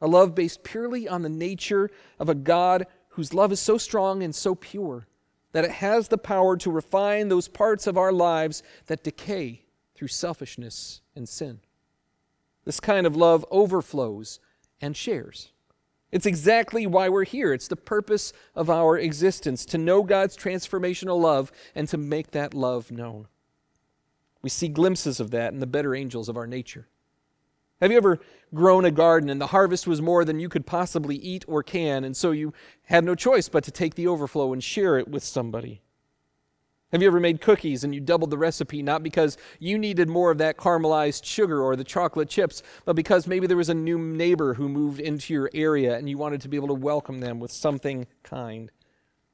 A 0.01 0.09
love 0.09 0.35
based 0.35 0.65
purely 0.65 1.09
on 1.09 1.23
the 1.23 1.29
nature 1.29 1.91
of 2.19 2.29
a 2.29 2.35
God 2.35 2.87
whose 3.11 3.33
love 3.33 3.53
is 3.53 3.61
so 3.61 3.79
strong 3.79 4.23
and 4.23 4.35
so 4.35 4.55
pure 4.55 5.07
that 5.53 5.65
it 5.65 5.71
has 5.73 6.09
the 6.09 6.19
power 6.19 6.57
to 6.57 6.71
refine 6.71 7.29
those 7.29 7.49
parts 7.49 7.87
of 7.87 7.97
our 7.97 8.13
lives 8.13 8.63
that 8.87 9.05
decay 9.05 9.65
through 9.95 10.09
selfishness 10.09 11.01
and 11.15 11.29
sin. 11.29 11.61
This 12.65 12.81
kind 12.81 13.07
of 13.07 13.17
love 13.17 13.45
overflows 13.51 14.39
and 14.81 14.97
shares. 14.97 15.53
It's 16.13 16.27
exactly 16.27 16.87
why 16.87 17.09
we're 17.09 17.25
here. 17.25 17.53
It's 17.53 17.69
the 17.69 17.77
purpose 17.77 18.33
of 18.55 18.69
our 18.69 18.99
existence 18.99 19.65
to 19.67 19.79
know 19.79 20.03
God's 20.03 20.37
transformational 20.37 21.21
love 21.21 21.53
and 21.75 21.89
to 21.89 21.97
make 21.97 22.33
that 22.33 22.53
love 22.53 22.91
known. 22.91 23.29
We 24.43 24.51
see 24.51 24.69
glimpses 24.69 25.21
of 25.21 25.31
that 25.31 25.53
in 25.53 25.61
the 25.61 25.67
better 25.67 25.95
angels 25.95 26.29
of 26.29 26.37
our 26.37 26.47
nature. 26.47 26.89
Have 27.81 27.91
you 27.91 27.97
ever 27.97 28.19
grown 28.53 28.85
a 28.85 28.91
garden 28.91 29.31
and 29.31 29.41
the 29.41 29.49
harvest 29.49 29.87
was 29.87 30.03
more 30.03 30.23
than 30.23 30.39
you 30.39 30.51
could 30.51 30.67
possibly 30.67 31.17
eat 31.17 31.47
or 31.49 31.63
can, 31.63 32.05
and 32.05 32.15
so 32.15 32.31
you 32.31 32.53
had 32.85 33.05
no 33.05 33.15
choice 33.15 33.49
but 33.49 33.65
to 33.65 33.71
take 33.71 33.95
the 33.95 34.07
overflow 34.07 34.53
and 34.53 34.63
share 34.63 34.99
it 34.99 35.09
with 35.09 35.25
somebody? 35.25 35.81
Have 36.93 37.01
you 37.01 37.09
ever 37.09 37.21
made 37.21 37.41
cookies 37.41 37.83
and 37.83 37.95
you 37.95 38.01
doubled 38.01 38.31
the 38.31 38.37
recipe 38.37 38.83
not 38.83 39.03
because 39.03 39.39
you 39.61 39.79
needed 39.79 40.09
more 40.09 40.31
of 40.31 40.39
that 40.39 40.59
caramelized 40.59 41.25
sugar 41.25 41.63
or 41.63 41.75
the 41.75 41.85
chocolate 41.85 42.29
chips, 42.29 42.63
but 42.85 42.97
because 42.97 43.27
maybe 43.27 43.47
there 43.47 43.57
was 43.57 43.69
a 43.71 43.75
new 43.75 43.99
neighbor 43.99 44.55
who 44.55 44.69
moved 44.69 45.01
into 45.01 45.33
your 45.33 45.49
area 45.55 45.97
and 45.97 46.11
you 46.11 46.19
wanted 46.19 46.43
to 46.43 46.49
be 46.49 46.57
able 46.57 46.69
to 46.69 46.75
welcome 46.75 47.21
them 47.21 47.41
with 47.41 47.53
something 47.53 48.07
kind? 48.25 48.71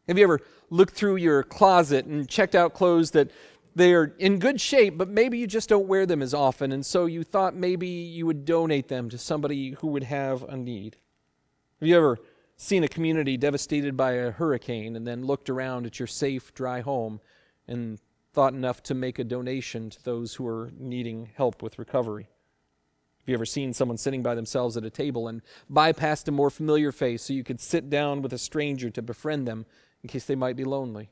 Have 0.07 0.19
you 0.19 0.25
ever 0.25 0.41
looked 0.71 0.95
through 0.95 1.17
your 1.17 1.43
closet 1.43 2.05
and 2.05 2.29
checked 2.29 2.55
out 2.55 2.75
clothes 2.75 3.11
that 3.13 3.31
they're 3.77 4.15
in 4.19 4.39
good 4.39 4.59
shape, 4.59 4.97
but 4.97 5.11
maybe 5.11 5.37
you 5.37 5.47
just 5.47 5.69
don't 5.69 5.87
wear 5.87 6.07
them 6.07 6.23
as 6.23 6.33
often, 6.33 6.73
and 6.73 6.85
so 6.85 7.05
you 7.05 7.23
thought 7.23 7.55
maybe 7.55 7.87
you 7.87 8.25
would 8.25 8.47
donate 8.47 8.89
them 8.89 9.11
to 9.11 9.19
somebody 9.19 9.73
who 9.81 9.89
would 9.89 10.05
have 10.05 10.43
a 10.45 10.57
need? 10.57 10.97
Have 11.81 11.89
you 11.89 11.97
ever 11.97 12.19
seen 12.57 12.83
a 12.85 12.89
community 12.89 13.37
devastated 13.37 13.95
by 13.95 14.13
a 14.13 14.31
hurricane 14.31 14.97
and 14.97 15.07
then 15.07 15.27
looked 15.27 15.51
around 15.51 15.85
at 15.85 15.99
your 15.99 16.07
safe, 16.07 16.55
dry 16.55 16.81
home 16.81 17.21
and 17.69 18.01
thought 18.33 18.55
enough 18.55 18.83
to 18.85 18.95
make 18.95 19.19
a 19.19 19.25
donation 19.25 19.91
to 19.91 20.03
those 20.03 20.37
who 20.37 20.47
are 20.47 20.73
needing 20.79 21.29
help 21.35 21.63
with 21.63 21.79
recovery. 21.79 22.31
Have 23.21 23.29
you 23.29 23.35
ever 23.35 23.45
seen 23.45 23.75
someone 23.75 23.99
sitting 23.99 24.23
by 24.23 24.35
themselves 24.35 24.79
at 24.79 24.87
a 24.87 24.91
table 24.91 25.29
and 25.29 25.43
bypassed 25.71 26.29
a 26.29 26.33
more 26.33 26.49
familiar 26.49 26.93
face 26.93 27.25
so 27.25 27.35
you 27.35 27.45
could 27.45 27.61
sit 27.61 27.91
down 27.91 28.23
with 28.23 28.33
a 28.33 28.39
stranger 28.39 28.89
to 28.89 29.03
befriend 29.03 29.47
them 29.47 29.67
in 30.03 30.09
case 30.09 30.25
they 30.25 30.35
might 30.35 30.57
be 30.57 30.65
lonely? 30.65 31.11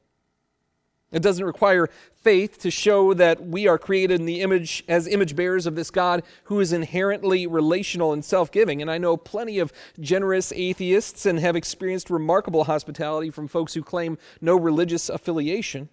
It 1.14 1.22
doesn't 1.22 1.44
require 1.44 1.88
faith 2.16 2.58
to 2.58 2.70
show 2.70 3.14
that 3.14 3.46
we 3.46 3.68
are 3.68 3.78
created 3.78 4.18
in 4.18 4.26
the 4.26 4.40
image 4.40 4.82
as 4.88 5.06
image 5.06 5.36
bearers 5.36 5.64
of 5.64 5.76
this 5.76 5.90
God 5.90 6.24
who 6.44 6.58
is 6.58 6.72
inherently 6.72 7.46
relational 7.46 8.12
and 8.12 8.24
self-giving. 8.24 8.82
And 8.82 8.90
I 8.90 8.98
know 8.98 9.16
plenty 9.16 9.60
of 9.60 9.72
generous 10.00 10.52
atheists 10.52 11.24
and 11.24 11.38
have 11.38 11.54
experienced 11.54 12.10
remarkable 12.10 12.64
hospitality 12.64 13.30
from 13.30 13.46
folks 13.46 13.74
who 13.74 13.82
claim 13.82 14.18
no 14.40 14.56
religious 14.56 15.08
affiliation. 15.08 15.88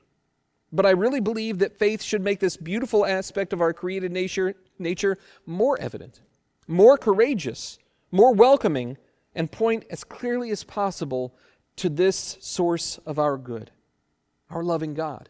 But 0.72 0.88
I 0.88 0.92
really 0.92 1.20
believe 1.20 1.60
that 1.60 1.78
faith 1.78 2.02
should 2.02 2.24
make 2.24 2.40
this 2.40 2.58
beautiful 2.58 3.06
aspect 3.06 3.54
of 3.54 3.62
our 3.62 3.74
created 3.74 4.12
nature, 4.12 4.56
nature 4.80 5.18
more 5.46 5.80
evident, 5.80 6.22
more 6.68 6.98
courageous, 6.98 7.78
more 8.10 8.34
welcoming, 8.34 8.98
and 9.36 9.52
point 9.52 9.86
as 9.92 10.04
clearly 10.04 10.50
as 10.50 10.64
possible 10.64 11.36
to 11.76 11.90
this 11.90 12.38
source 12.40 12.98
of 13.06 13.20
our 13.20 13.38
good, 13.38 13.72
our 14.52 14.64
loving 14.64 14.94
God. 14.94 15.30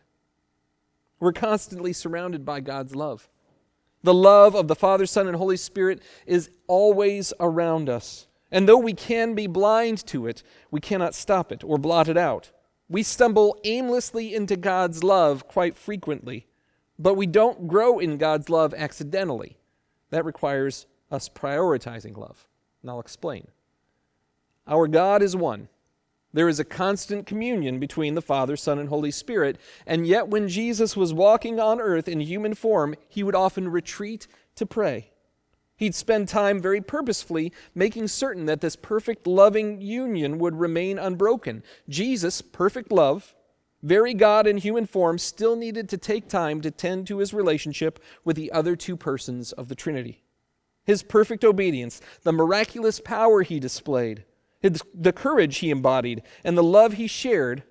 We're 1.19 1.33
constantly 1.33 1.93
surrounded 1.93 2.43
by 2.43 2.59
God's 2.59 2.95
love. 2.95 3.29
The 4.03 4.13
love 4.13 4.55
of 4.55 4.67
the 4.67 4.75
Father, 4.75 5.05
Son, 5.05 5.27
and 5.27 5.37
Holy 5.37 5.57
Spirit 5.57 6.01
is 6.25 6.49
always 6.67 7.33
around 7.39 7.87
us. 7.87 8.27
And 8.51 8.67
though 8.67 8.77
we 8.77 8.93
can 8.93 9.35
be 9.35 9.47
blind 9.47 10.05
to 10.07 10.25
it, 10.25 10.41
we 10.71 10.81
cannot 10.81 11.13
stop 11.13 11.51
it 11.51 11.63
or 11.63 11.77
blot 11.77 12.07
it 12.07 12.17
out. 12.17 12.51
We 12.89 13.03
stumble 13.03 13.57
aimlessly 13.63 14.33
into 14.33 14.57
God's 14.57 15.03
love 15.03 15.47
quite 15.47 15.77
frequently, 15.77 16.47
but 16.99 17.13
we 17.13 17.27
don't 17.27 17.67
grow 17.67 17.99
in 17.99 18.17
God's 18.17 18.49
love 18.49 18.73
accidentally. 18.73 19.57
That 20.09 20.25
requires 20.25 20.87
us 21.09 21.29
prioritizing 21.29 22.17
love. 22.17 22.47
And 22.81 22.89
I'll 22.89 22.99
explain. 22.99 23.47
Our 24.67 24.87
God 24.87 25.21
is 25.21 25.35
one. 25.35 25.69
There 26.33 26.47
is 26.47 26.59
a 26.59 26.65
constant 26.65 27.25
communion 27.25 27.79
between 27.79 28.15
the 28.15 28.21
Father, 28.21 28.55
Son, 28.55 28.79
and 28.79 28.87
Holy 28.87 29.11
Spirit, 29.11 29.57
and 29.85 30.07
yet 30.07 30.29
when 30.29 30.47
Jesus 30.47 30.95
was 30.95 31.13
walking 31.13 31.59
on 31.59 31.81
earth 31.81 32.07
in 32.07 32.21
human 32.21 32.53
form, 32.53 32.95
he 33.09 33.21
would 33.21 33.35
often 33.35 33.67
retreat 33.67 34.27
to 34.55 34.65
pray. 34.65 35.11
He'd 35.75 35.95
spend 35.95 36.27
time 36.27 36.61
very 36.61 36.79
purposefully 36.79 37.51
making 37.73 38.07
certain 38.07 38.45
that 38.45 38.61
this 38.61 38.75
perfect 38.75 39.25
loving 39.25 39.81
union 39.81 40.37
would 40.37 40.59
remain 40.59 40.99
unbroken. 40.99 41.63
Jesus, 41.89 42.41
perfect 42.41 42.91
love, 42.91 43.33
very 43.81 44.13
God 44.13 44.45
in 44.45 44.57
human 44.57 44.85
form, 44.85 45.17
still 45.17 45.55
needed 45.55 45.89
to 45.89 45.97
take 45.97 46.29
time 46.29 46.61
to 46.61 46.69
tend 46.69 47.07
to 47.07 47.17
his 47.17 47.33
relationship 47.33 47.99
with 48.23 48.35
the 48.35 48.51
other 48.51 48.75
two 48.75 48.95
persons 48.95 49.51
of 49.53 49.69
the 49.69 49.75
Trinity. 49.75 50.23
His 50.85 51.03
perfect 51.03 51.43
obedience, 51.43 51.99
the 52.23 52.31
miraculous 52.31 52.99
power 52.99 53.41
he 53.41 53.59
displayed, 53.59 54.23
the 54.61 55.13
courage 55.13 55.57
he 55.57 55.69
embodied, 55.69 56.23
and 56.43 56.57
the 56.57 56.63
love 56.63 56.93
he 56.93 57.07
shared 57.07 57.63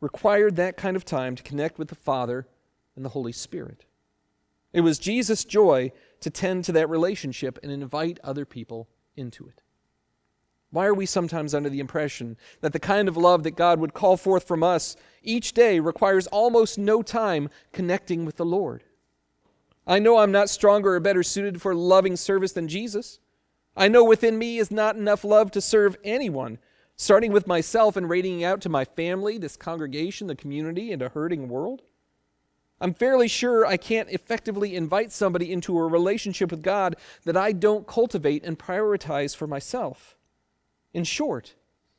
required 0.00 0.56
that 0.56 0.76
kind 0.76 0.96
of 0.96 1.04
time 1.04 1.34
to 1.36 1.42
connect 1.42 1.78
with 1.78 1.88
the 1.88 1.94
Father 1.94 2.46
and 2.96 3.04
the 3.04 3.10
Holy 3.10 3.32
Spirit. 3.32 3.84
It 4.72 4.80
was 4.82 4.98
Jesus' 4.98 5.44
joy 5.44 5.92
to 6.20 6.30
tend 6.30 6.64
to 6.64 6.72
that 6.72 6.88
relationship 6.88 7.58
and 7.62 7.72
invite 7.72 8.18
other 8.22 8.44
people 8.44 8.88
into 9.16 9.46
it. 9.48 9.62
Why 10.70 10.86
are 10.86 10.94
we 10.94 11.06
sometimes 11.06 11.54
under 11.54 11.70
the 11.70 11.80
impression 11.80 12.36
that 12.60 12.72
the 12.72 12.78
kind 12.78 13.08
of 13.08 13.16
love 13.16 13.42
that 13.44 13.56
God 13.56 13.80
would 13.80 13.94
call 13.94 14.16
forth 14.16 14.46
from 14.46 14.62
us 14.62 14.96
each 15.22 15.52
day 15.52 15.80
requires 15.80 16.26
almost 16.26 16.78
no 16.78 17.02
time 17.02 17.48
connecting 17.72 18.26
with 18.26 18.36
the 18.36 18.44
Lord? 18.44 18.84
I 19.86 19.98
know 19.98 20.18
I'm 20.18 20.32
not 20.32 20.50
stronger 20.50 20.94
or 20.94 21.00
better 21.00 21.22
suited 21.22 21.62
for 21.62 21.74
loving 21.74 22.16
service 22.16 22.52
than 22.52 22.68
Jesus. 22.68 23.18
I 23.78 23.86
know 23.86 24.02
within 24.02 24.36
me 24.38 24.58
is 24.58 24.72
not 24.72 24.96
enough 24.96 25.22
love 25.22 25.52
to 25.52 25.60
serve 25.60 25.96
anyone, 26.02 26.58
starting 26.96 27.30
with 27.30 27.46
myself 27.46 27.96
and 27.96 28.10
radiating 28.10 28.42
out 28.42 28.60
to 28.62 28.68
my 28.68 28.84
family, 28.84 29.38
this 29.38 29.56
congregation, 29.56 30.26
the 30.26 30.34
community, 30.34 30.92
and 30.92 31.00
a 31.00 31.10
hurting 31.10 31.48
world. 31.48 31.82
I'm 32.80 32.92
fairly 32.92 33.28
sure 33.28 33.64
I 33.64 33.76
can't 33.76 34.10
effectively 34.10 34.74
invite 34.74 35.12
somebody 35.12 35.52
into 35.52 35.78
a 35.78 35.86
relationship 35.86 36.50
with 36.50 36.60
God 36.60 36.96
that 37.24 37.36
I 37.36 37.52
don't 37.52 37.86
cultivate 37.86 38.44
and 38.44 38.58
prioritize 38.58 39.36
for 39.36 39.46
myself. 39.46 40.16
In 40.92 41.04
short, 41.04 41.54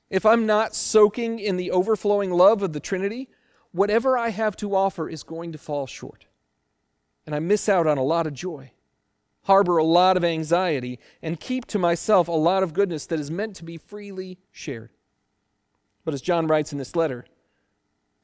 if 0.09 0.25
I'm 0.25 0.45
not 0.45 0.75
soaking 0.75 1.39
in 1.39 1.55
the 1.55 1.71
overflowing 1.71 2.31
love 2.31 2.61
of 2.61 2.73
the 2.73 2.81
Trinity, 2.81 3.29
whatever 3.71 4.17
I 4.17 4.29
have 4.29 4.57
to 4.57 4.75
offer 4.75 5.07
is 5.07 5.23
going 5.23 5.53
to 5.53 5.57
fall 5.57 5.87
short. 5.87 6.25
And 7.25 7.33
I 7.33 7.39
miss 7.39 7.69
out 7.69 7.87
on 7.87 7.97
a 7.97 8.03
lot 8.03 8.27
of 8.27 8.33
joy, 8.33 8.71
harbor 9.49 9.79
a 9.79 9.83
lot 9.83 10.15
of 10.15 10.23
anxiety, 10.23 10.99
and 11.23 11.39
keep 11.39 11.65
to 11.65 11.79
myself 11.79 12.27
a 12.27 12.31
lot 12.31 12.61
of 12.61 12.71
goodness 12.71 13.07
that 13.07 13.19
is 13.19 13.31
meant 13.31 13.55
to 13.55 13.63
be 13.63 13.79
freely 13.79 14.37
shared. 14.51 14.91
But 16.05 16.13
as 16.13 16.21
John 16.21 16.45
writes 16.45 16.71
in 16.71 16.77
this 16.77 16.95
letter, 16.95 17.25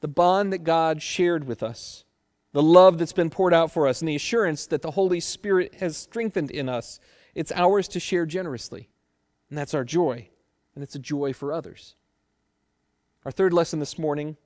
the 0.02 0.06
bond 0.06 0.52
that 0.52 0.62
God 0.62 1.02
shared 1.02 1.42
with 1.42 1.64
us 1.64 2.04
the 2.52 2.62
love 2.62 2.98
that's 2.98 3.12
been 3.12 3.28
poured 3.28 3.52
out 3.52 3.72
for 3.72 3.88
us, 3.88 4.00
and 4.00 4.08
the 4.08 4.14
assurance 4.14 4.66
that 4.68 4.82
the 4.82 4.92
Holy 4.92 5.18
Spirit 5.18 5.74
has 5.80 5.96
strengthened 5.96 6.52
in 6.52 6.68
us. 6.68 7.00
It's 7.34 7.50
ours 7.50 7.88
to 7.88 7.98
share 7.98 8.24
generously. 8.24 8.88
And 9.50 9.58
that's 9.58 9.74
our 9.74 9.84
joy, 9.84 10.28
and 10.76 10.84
it's 10.84 10.94
a 10.94 11.00
joy 11.00 11.32
for 11.32 11.52
others. 11.52 11.96
Our 13.24 13.32
third 13.32 13.52
lesson 13.52 13.80
this 13.80 13.98
morning 13.98 14.36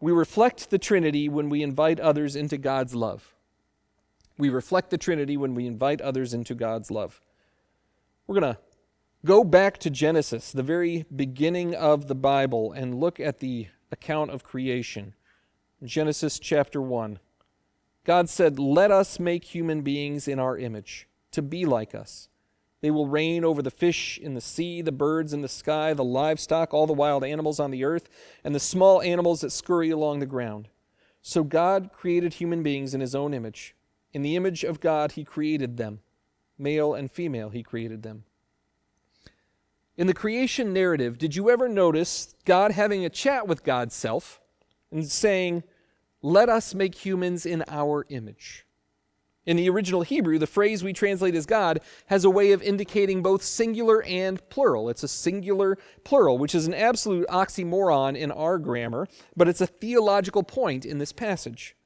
we 0.00 0.10
reflect 0.10 0.70
the 0.70 0.78
Trinity 0.78 1.28
when 1.28 1.48
we 1.48 1.62
invite 1.62 2.00
others 2.00 2.34
into 2.34 2.58
God's 2.58 2.96
love. 2.96 3.35
We 4.38 4.48
reflect 4.50 4.90
the 4.90 4.98
Trinity 4.98 5.36
when 5.36 5.54
we 5.54 5.66
invite 5.66 6.00
others 6.00 6.34
into 6.34 6.54
God's 6.54 6.90
love. 6.90 7.20
We're 8.26 8.40
going 8.40 8.54
to 8.54 8.60
go 9.24 9.44
back 9.44 9.78
to 9.78 9.90
Genesis, 9.90 10.52
the 10.52 10.62
very 10.62 11.06
beginning 11.14 11.74
of 11.74 12.08
the 12.08 12.14
Bible, 12.14 12.72
and 12.72 13.00
look 13.00 13.18
at 13.20 13.40
the 13.40 13.68
account 13.90 14.30
of 14.30 14.44
creation. 14.44 15.14
Genesis 15.82 16.38
chapter 16.38 16.82
1. 16.82 17.18
God 18.04 18.28
said, 18.28 18.58
Let 18.58 18.90
us 18.90 19.18
make 19.18 19.44
human 19.44 19.82
beings 19.82 20.28
in 20.28 20.38
our 20.38 20.58
image, 20.58 21.08
to 21.32 21.42
be 21.42 21.64
like 21.64 21.94
us. 21.94 22.28
They 22.82 22.90
will 22.90 23.08
reign 23.08 23.44
over 23.44 23.62
the 23.62 23.70
fish 23.70 24.18
in 24.18 24.34
the 24.34 24.40
sea, 24.40 24.82
the 24.82 24.92
birds 24.92 25.32
in 25.32 25.40
the 25.40 25.48
sky, 25.48 25.94
the 25.94 26.04
livestock, 26.04 26.74
all 26.74 26.86
the 26.86 26.92
wild 26.92 27.24
animals 27.24 27.58
on 27.58 27.70
the 27.70 27.84
earth, 27.84 28.08
and 28.44 28.54
the 28.54 28.60
small 28.60 29.00
animals 29.02 29.40
that 29.40 29.50
scurry 29.50 29.90
along 29.90 30.18
the 30.18 30.26
ground. 30.26 30.68
So 31.22 31.42
God 31.42 31.90
created 31.92 32.34
human 32.34 32.62
beings 32.62 32.94
in 32.94 33.00
his 33.00 33.14
own 33.14 33.32
image. 33.32 33.74
In 34.16 34.22
the 34.22 34.34
image 34.34 34.64
of 34.64 34.80
God, 34.80 35.12
he 35.12 35.24
created 35.24 35.76
them. 35.76 36.00
Male 36.56 36.94
and 36.94 37.10
female, 37.10 37.50
he 37.50 37.62
created 37.62 38.02
them. 38.02 38.24
In 39.98 40.06
the 40.06 40.14
creation 40.14 40.72
narrative, 40.72 41.18
did 41.18 41.36
you 41.36 41.50
ever 41.50 41.68
notice 41.68 42.34
God 42.46 42.70
having 42.70 43.04
a 43.04 43.10
chat 43.10 43.46
with 43.46 43.62
God's 43.62 43.94
self 43.94 44.40
and 44.90 45.06
saying, 45.06 45.64
Let 46.22 46.48
us 46.48 46.74
make 46.74 46.94
humans 46.94 47.44
in 47.44 47.62
our 47.68 48.06
image? 48.08 48.64
In 49.44 49.58
the 49.58 49.68
original 49.68 50.00
Hebrew, 50.00 50.38
the 50.38 50.46
phrase 50.46 50.82
we 50.82 50.94
translate 50.94 51.34
as 51.34 51.44
God 51.44 51.80
has 52.06 52.24
a 52.24 52.30
way 52.30 52.52
of 52.52 52.62
indicating 52.62 53.22
both 53.22 53.42
singular 53.42 54.02
and 54.04 54.40
plural. 54.48 54.88
It's 54.88 55.02
a 55.02 55.08
singular 55.08 55.76
plural, 56.04 56.38
which 56.38 56.54
is 56.54 56.66
an 56.66 56.72
absolute 56.72 57.28
oxymoron 57.28 58.16
in 58.16 58.32
our 58.32 58.56
grammar, 58.56 59.08
but 59.36 59.46
it's 59.46 59.60
a 59.60 59.66
theological 59.66 60.42
point 60.42 60.86
in 60.86 60.96
this 60.96 61.12
passage. 61.12 61.76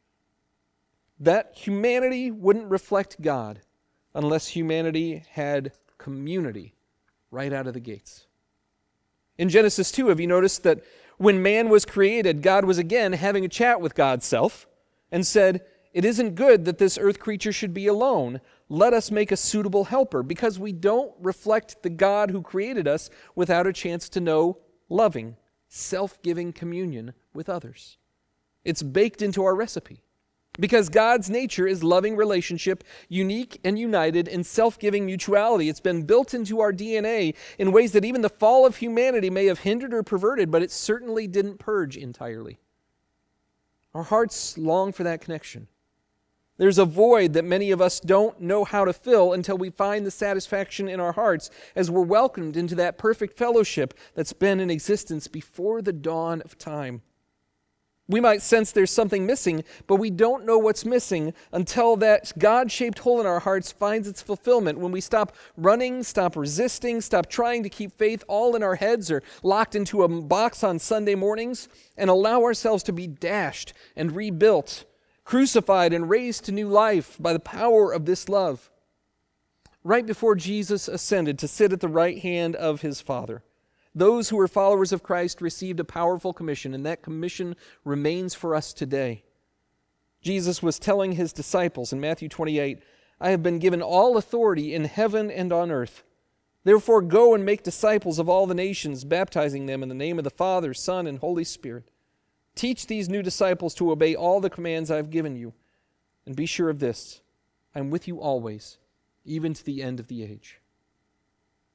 That 1.20 1.52
humanity 1.54 2.30
wouldn't 2.30 2.70
reflect 2.70 3.20
God 3.20 3.60
unless 4.14 4.48
humanity 4.48 5.22
had 5.30 5.72
community 5.98 6.74
right 7.30 7.52
out 7.52 7.66
of 7.66 7.74
the 7.74 7.80
gates. 7.80 8.26
In 9.36 9.48
Genesis 9.48 9.92
2, 9.92 10.08
have 10.08 10.18
you 10.18 10.26
noticed 10.26 10.62
that 10.64 10.82
when 11.18 11.42
man 11.42 11.68
was 11.68 11.84
created, 11.84 12.42
God 12.42 12.64
was 12.64 12.78
again 12.78 13.12
having 13.12 13.44
a 13.44 13.48
chat 13.48 13.80
with 13.80 13.94
God's 13.94 14.24
self 14.24 14.66
and 15.12 15.26
said, 15.26 15.60
It 15.92 16.04
isn't 16.04 16.34
good 16.34 16.64
that 16.64 16.78
this 16.78 16.98
earth 16.98 17.18
creature 17.18 17.52
should 17.52 17.74
be 17.74 17.86
alone. 17.86 18.40
Let 18.70 18.94
us 18.94 19.10
make 19.10 19.30
a 19.30 19.36
suitable 19.36 19.84
helper, 19.84 20.22
because 20.22 20.58
we 20.58 20.72
don't 20.72 21.12
reflect 21.20 21.82
the 21.82 21.90
God 21.90 22.30
who 22.30 22.40
created 22.40 22.88
us 22.88 23.10
without 23.34 23.66
a 23.66 23.72
chance 23.72 24.08
to 24.10 24.20
know 24.20 24.58
loving, 24.88 25.36
self 25.68 26.20
giving 26.22 26.52
communion 26.52 27.12
with 27.34 27.48
others. 27.48 27.98
It's 28.64 28.82
baked 28.82 29.20
into 29.20 29.44
our 29.44 29.54
recipe. 29.54 30.02
Because 30.60 30.90
God's 30.90 31.30
nature 31.30 31.66
is 31.66 31.82
loving 31.82 32.16
relationship, 32.16 32.84
unique 33.08 33.58
and 33.64 33.78
united 33.78 34.28
in 34.28 34.44
self 34.44 34.78
giving 34.78 35.06
mutuality. 35.06 35.68
It's 35.70 35.80
been 35.80 36.02
built 36.02 36.34
into 36.34 36.60
our 36.60 36.72
DNA 36.72 37.34
in 37.58 37.72
ways 37.72 37.92
that 37.92 38.04
even 38.04 38.20
the 38.20 38.28
fall 38.28 38.66
of 38.66 38.76
humanity 38.76 39.30
may 39.30 39.46
have 39.46 39.60
hindered 39.60 39.94
or 39.94 40.02
perverted, 40.02 40.50
but 40.50 40.62
it 40.62 40.70
certainly 40.70 41.26
didn't 41.26 41.58
purge 41.58 41.96
entirely. 41.96 42.58
Our 43.94 44.04
hearts 44.04 44.56
long 44.58 44.92
for 44.92 45.02
that 45.02 45.22
connection. 45.22 45.66
There's 46.58 46.78
a 46.78 46.84
void 46.84 47.32
that 47.32 47.44
many 47.46 47.70
of 47.70 47.80
us 47.80 47.98
don't 47.98 48.38
know 48.38 48.64
how 48.64 48.84
to 48.84 48.92
fill 48.92 49.32
until 49.32 49.56
we 49.56 49.70
find 49.70 50.04
the 50.04 50.10
satisfaction 50.10 50.90
in 50.90 51.00
our 51.00 51.12
hearts 51.12 51.48
as 51.74 51.90
we're 51.90 52.02
welcomed 52.02 52.54
into 52.54 52.74
that 52.74 52.98
perfect 52.98 53.38
fellowship 53.38 53.94
that's 54.14 54.34
been 54.34 54.60
in 54.60 54.68
existence 54.68 55.26
before 55.26 55.80
the 55.80 55.94
dawn 55.94 56.42
of 56.42 56.58
time. 56.58 57.00
We 58.10 58.18
might 58.20 58.42
sense 58.42 58.72
there's 58.72 58.90
something 58.90 59.24
missing, 59.24 59.62
but 59.86 59.96
we 59.96 60.10
don't 60.10 60.44
know 60.44 60.58
what's 60.58 60.84
missing 60.84 61.32
until 61.52 61.94
that 61.98 62.32
God 62.36 62.72
shaped 62.72 62.98
hole 62.98 63.20
in 63.20 63.26
our 63.26 63.38
hearts 63.38 63.70
finds 63.70 64.08
its 64.08 64.20
fulfillment. 64.20 64.80
When 64.80 64.90
we 64.90 65.00
stop 65.00 65.36
running, 65.56 66.02
stop 66.02 66.34
resisting, 66.34 67.00
stop 67.02 67.28
trying 67.30 67.62
to 67.62 67.68
keep 67.68 67.96
faith 67.96 68.24
all 68.26 68.56
in 68.56 68.64
our 68.64 68.74
heads 68.74 69.12
or 69.12 69.22
locked 69.44 69.76
into 69.76 70.02
a 70.02 70.08
box 70.08 70.64
on 70.64 70.80
Sunday 70.80 71.14
mornings, 71.14 71.68
and 71.96 72.10
allow 72.10 72.42
ourselves 72.42 72.82
to 72.82 72.92
be 72.92 73.06
dashed 73.06 73.74
and 73.94 74.16
rebuilt, 74.16 74.86
crucified 75.22 75.92
and 75.92 76.10
raised 76.10 76.44
to 76.46 76.52
new 76.52 76.66
life 76.66 77.16
by 77.20 77.32
the 77.32 77.38
power 77.38 77.92
of 77.92 78.06
this 78.06 78.28
love. 78.28 78.72
Right 79.84 80.04
before 80.04 80.34
Jesus 80.34 80.88
ascended 80.88 81.38
to 81.38 81.46
sit 81.46 81.72
at 81.72 81.78
the 81.78 81.86
right 81.86 82.18
hand 82.18 82.56
of 82.56 82.80
his 82.80 83.00
Father, 83.00 83.44
those 83.94 84.28
who 84.28 84.36
were 84.36 84.48
followers 84.48 84.92
of 84.92 85.02
Christ 85.02 85.40
received 85.40 85.80
a 85.80 85.84
powerful 85.84 86.32
commission, 86.32 86.74
and 86.74 86.86
that 86.86 87.02
commission 87.02 87.56
remains 87.84 88.34
for 88.34 88.54
us 88.54 88.72
today. 88.72 89.24
Jesus 90.22 90.62
was 90.62 90.78
telling 90.78 91.12
his 91.12 91.32
disciples 91.32 91.92
in 91.92 92.00
Matthew 92.00 92.28
28 92.28 92.80
I 93.22 93.30
have 93.30 93.42
been 93.42 93.58
given 93.58 93.82
all 93.82 94.16
authority 94.16 94.74
in 94.74 94.84
heaven 94.84 95.30
and 95.30 95.52
on 95.52 95.70
earth. 95.70 96.02
Therefore, 96.64 97.02
go 97.02 97.34
and 97.34 97.44
make 97.44 97.62
disciples 97.62 98.18
of 98.18 98.28
all 98.28 98.46
the 98.46 98.54
nations, 98.54 99.04
baptizing 99.04 99.66
them 99.66 99.82
in 99.82 99.88
the 99.88 99.94
name 99.94 100.18
of 100.18 100.24
the 100.24 100.30
Father, 100.30 100.72
Son, 100.72 101.06
and 101.06 101.18
Holy 101.18 101.44
Spirit. 101.44 101.90
Teach 102.54 102.86
these 102.86 103.08
new 103.08 103.22
disciples 103.22 103.74
to 103.74 103.90
obey 103.90 104.14
all 104.14 104.40
the 104.40 104.50
commands 104.50 104.90
I 104.90 104.96
have 104.96 105.10
given 105.10 105.36
you. 105.36 105.52
And 106.26 106.36
be 106.36 106.46
sure 106.46 106.70
of 106.70 106.78
this 106.78 107.20
I 107.74 107.78
am 107.78 107.90
with 107.90 108.08
you 108.08 108.20
always, 108.20 108.78
even 109.24 109.54
to 109.54 109.64
the 109.64 109.82
end 109.82 110.00
of 110.00 110.08
the 110.08 110.22
age. 110.22 110.60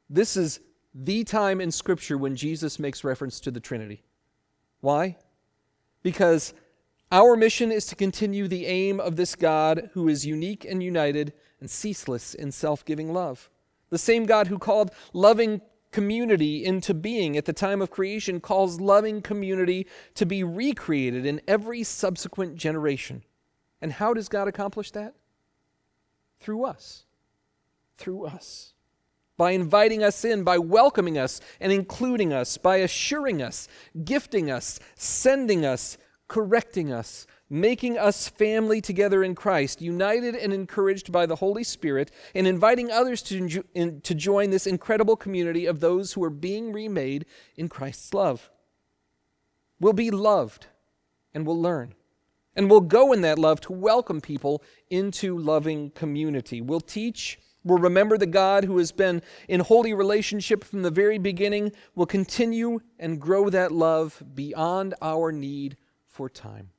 This 0.09 0.37
is 0.37 0.59
the 0.97 1.25
time 1.25 1.59
in 1.59 1.71
Scripture 1.71 2.17
when 2.17 2.37
Jesus 2.37 2.79
makes 2.79 3.03
reference 3.03 3.41
to 3.41 3.51
the 3.51 3.59
Trinity. 3.59 4.03
Why? 4.79 5.17
Because 6.01 6.53
our 7.11 7.35
mission 7.35 7.71
is 7.71 7.85
to 7.87 7.95
continue 7.95 8.47
the 8.47 8.65
aim 8.65 9.01
of 9.01 9.17
this 9.17 9.35
God 9.35 9.89
who 9.93 10.07
is 10.07 10.25
unique 10.25 10.63
and 10.63 10.81
united 10.81 11.33
and 11.59 11.69
ceaseless 11.69 12.33
in 12.33 12.51
self 12.51 12.85
giving 12.85 13.13
love. 13.13 13.49
The 13.89 13.97
same 13.97 14.25
God 14.25 14.47
who 14.47 14.57
called 14.57 14.91
loving 15.11 15.61
community 15.91 16.65
into 16.65 16.93
being 16.93 17.37
at 17.37 17.45
the 17.45 17.53
time 17.53 17.81
of 17.81 17.91
creation 17.91 18.39
calls 18.39 18.79
loving 18.79 19.21
community 19.21 19.87
to 20.13 20.25
be 20.25 20.43
recreated 20.43 21.25
in 21.25 21.41
every 21.47 21.83
subsequent 21.83 22.55
generation. 22.55 23.23
And 23.81 23.93
how 23.93 24.13
does 24.13 24.29
God 24.29 24.47
accomplish 24.47 24.91
that? 24.91 25.13
Through 26.39 26.65
us. 26.65 27.05
Through 27.97 28.25
us 28.25 28.74
by 29.37 29.51
inviting 29.51 30.03
us 30.03 30.23
in, 30.23 30.43
by 30.43 30.57
welcoming 30.57 31.17
us 31.17 31.41
and 31.59 31.71
including 31.71 32.31
us, 32.31 32.57
by 32.57 32.77
assuring 32.77 33.41
us, 33.41 33.67
gifting 34.03 34.49
us, 34.49 34.79
sending 34.95 35.65
us, 35.65 35.97
correcting 36.27 36.91
us, 36.91 37.27
making 37.49 37.97
us 37.97 38.27
family 38.27 38.81
together 38.81 39.23
in 39.23 39.35
Christ, 39.35 39.81
united 39.81 40.35
and 40.35 40.51
encouraged 40.53 41.11
by 41.11 41.25
the 41.25 41.35
Holy 41.35 41.63
Spirit, 41.63 42.11
and 42.33 42.47
inviting 42.47 42.91
others 42.91 43.21
to, 43.23 43.63
in, 43.73 44.01
to 44.01 44.15
join 44.15 44.49
this 44.49 44.65
incredible 44.65 45.15
community 45.15 45.65
of 45.65 45.79
those 45.79 46.13
who 46.13 46.23
are 46.23 46.29
being 46.29 46.71
remade 46.71 47.25
in 47.55 47.69
Christ's 47.69 48.13
love. 48.13 48.49
We'll 49.79 49.93
be 49.93 50.11
loved 50.11 50.67
and 51.33 51.45
we'll 51.45 51.61
learn. 51.61 51.93
And 52.55 52.71
we'll 52.71 52.81
go 52.81 53.11
in 53.11 53.21
that 53.21 53.37
love 53.37 53.59
to 53.61 53.73
welcome 53.73 54.21
people 54.21 54.63
into 54.89 55.37
loving 55.37 55.91
community. 55.91 56.61
We'll 56.61 56.79
teach 56.79 57.37
will 57.65 57.79
remember 57.79 58.17
the 58.17 58.25
God 58.27 58.63
who 58.63 58.77
has 58.77 58.93
been 58.93 59.21
in 59.49 59.59
holy 59.59 59.93
relationship 59.93 60.63
from 60.63 60.83
the 60.83 60.91
very 60.91 61.17
beginning, 61.17 61.73
will 61.95 62.05
continue 62.05 62.79
and 62.99 63.19
grow 63.19 63.49
that 63.49 63.71
love 63.71 64.23
beyond 64.33 64.93
our 65.01 65.31
need 65.31 65.75
for 66.07 66.29
time. 66.29 66.69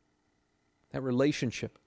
That 0.93 1.03
relationship 1.03 1.79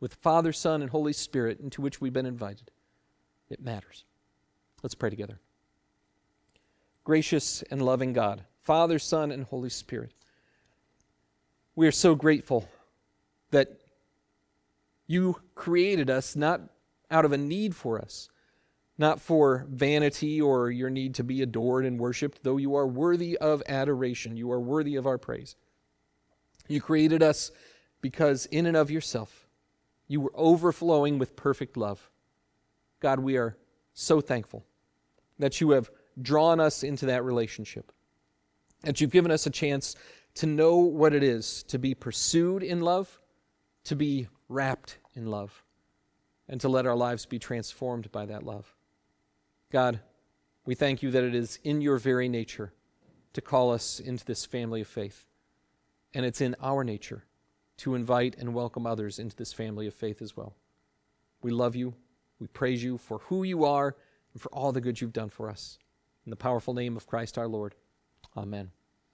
with 0.00 0.14
Father, 0.14 0.52
Son, 0.52 0.80
and 0.80 0.90
Holy 0.90 1.12
Spirit 1.12 1.60
into 1.60 1.82
which 1.82 2.00
we've 2.00 2.12
been 2.12 2.24
invited. 2.24 2.70
It 3.50 3.60
matters. 3.60 4.04
Let's 4.82 4.94
pray 4.94 5.10
together. 5.10 5.38
Gracious 7.04 7.62
and 7.70 7.82
loving 7.82 8.12
God, 8.12 8.44
Father, 8.60 8.98
Son, 8.98 9.32
and 9.32 9.44
Holy 9.44 9.68
Spirit, 9.68 10.12
we 11.74 11.86
are 11.86 11.92
so 11.92 12.14
grateful 12.14 12.68
that 13.50 13.80
you 15.06 15.36
created 15.54 16.08
us 16.08 16.36
not 16.36 16.60
out 17.12 17.24
of 17.24 17.32
a 17.32 17.38
need 17.38 17.76
for 17.76 18.00
us, 18.00 18.28
not 18.98 19.20
for 19.20 19.66
vanity 19.68 20.40
or 20.40 20.70
your 20.70 20.90
need 20.90 21.14
to 21.14 21.24
be 21.24 21.42
adored 21.42 21.84
and 21.84 22.00
worshiped, 22.00 22.42
though 22.42 22.56
you 22.56 22.74
are 22.74 22.86
worthy 22.86 23.36
of 23.38 23.62
adoration. 23.68 24.36
You 24.36 24.50
are 24.50 24.60
worthy 24.60 24.96
of 24.96 25.06
our 25.06 25.18
praise. 25.18 25.54
You 26.68 26.80
created 26.80 27.22
us 27.22 27.50
because, 28.00 28.46
in 28.46 28.66
and 28.66 28.76
of 28.76 28.90
yourself, 28.90 29.46
you 30.08 30.20
were 30.20 30.32
overflowing 30.34 31.18
with 31.18 31.36
perfect 31.36 31.76
love. 31.76 32.10
God, 33.00 33.20
we 33.20 33.36
are 33.36 33.56
so 33.92 34.20
thankful 34.20 34.64
that 35.38 35.60
you 35.60 35.70
have 35.70 35.90
drawn 36.20 36.60
us 36.60 36.82
into 36.82 37.06
that 37.06 37.24
relationship, 37.24 37.92
that 38.82 39.00
you've 39.00 39.10
given 39.10 39.30
us 39.30 39.46
a 39.46 39.50
chance 39.50 39.96
to 40.34 40.46
know 40.46 40.76
what 40.76 41.14
it 41.14 41.22
is 41.22 41.62
to 41.64 41.78
be 41.78 41.94
pursued 41.94 42.62
in 42.62 42.80
love, 42.80 43.20
to 43.84 43.96
be 43.96 44.28
wrapped 44.48 44.98
in 45.14 45.26
love 45.26 45.62
and 46.48 46.60
to 46.60 46.68
let 46.68 46.86
our 46.86 46.96
lives 46.96 47.26
be 47.26 47.38
transformed 47.38 48.10
by 48.12 48.26
that 48.26 48.42
love. 48.42 48.74
God, 49.70 50.00
we 50.64 50.74
thank 50.74 51.02
you 51.02 51.10
that 51.10 51.24
it 51.24 51.34
is 51.34 51.58
in 51.64 51.80
your 51.80 51.98
very 51.98 52.28
nature 52.28 52.72
to 53.32 53.40
call 53.40 53.72
us 53.72 53.98
into 53.98 54.24
this 54.24 54.44
family 54.44 54.82
of 54.82 54.88
faith. 54.88 55.26
And 56.14 56.26
it's 56.26 56.40
in 56.40 56.54
our 56.60 56.84
nature 56.84 57.24
to 57.78 57.94
invite 57.94 58.36
and 58.38 58.54
welcome 58.54 58.86
others 58.86 59.18
into 59.18 59.34
this 59.34 59.52
family 59.52 59.86
of 59.86 59.94
faith 59.94 60.20
as 60.20 60.36
well. 60.36 60.54
We 61.42 61.50
love 61.50 61.74
you. 61.74 61.94
We 62.38 62.46
praise 62.46 62.84
you 62.84 62.98
for 62.98 63.18
who 63.18 63.42
you 63.42 63.64
are 63.64 63.96
and 64.32 64.42
for 64.42 64.50
all 64.50 64.72
the 64.72 64.80
good 64.80 65.00
you've 65.00 65.12
done 65.12 65.30
for 65.30 65.48
us. 65.48 65.78
In 66.24 66.30
the 66.30 66.36
powerful 66.36 66.74
name 66.74 66.96
of 66.96 67.06
Christ 67.06 67.38
our 67.38 67.48
Lord. 67.48 67.74
Amen. 68.36 68.70